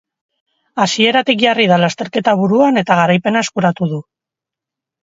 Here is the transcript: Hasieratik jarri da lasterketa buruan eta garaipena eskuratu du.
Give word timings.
Hasieratik 0.85 1.43
jarri 1.43 1.67
da 1.73 1.79
lasterketa 1.83 2.35
buruan 2.43 2.83
eta 2.85 2.99
garaipena 3.03 3.47
eskuratu 3.49 3.93
du. 3.95 4.03